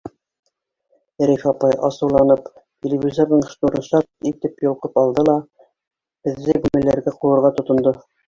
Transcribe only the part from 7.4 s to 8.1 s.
тотондо.